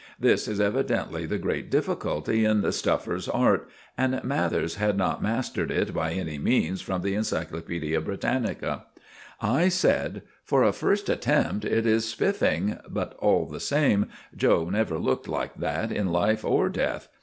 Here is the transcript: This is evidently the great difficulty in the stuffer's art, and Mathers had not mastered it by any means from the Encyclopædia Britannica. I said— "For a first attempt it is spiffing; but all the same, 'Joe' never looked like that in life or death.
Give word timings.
This 0.19 0.47
is 0.47 0.59
evidently 0.59 1.27
the 1.27 1.37
great 1.37 1.69
difficulty 1.69 2.43
in 2.43 2.61
the 2.63 2.71
stuffer's 2.71 3.29
art, 3.29 3.69
and 3.95 4.19
Mathers 4.23 4.77
had 4.77 4.97
not 4.97 5.21
mastered 5.21 5.69
it 5.69 5.93
by 5.93 6.13
any 6.13 6.39
means 6.39 6.81
from 6.81 7.03
the 7.03 7.13
Encyclopædia 7.13 8.03
Britannica. 8.03 8.85
I 9.41 9.69
said— 9.69 10.23
"For 10.43 10.63
a 10.63 10.73
first 10.73 11.07
attempt 11.07 11.65
it 11.65 11.85
is 11.85 12.05
spiffing; 12.11 12.79
but 12.89 13.13
all 13.19 13.45
the 13.45 13.59
same, 13.59 14.07
'Joe' 14.35 14.71
never 14.71 14.97
looked 14.97 15.27
like 15.27 15.57
that 15.57 15.91
in 15.91 16.07
life 16.11 16.43
or 16.43 16.67
death. 16.69 17.07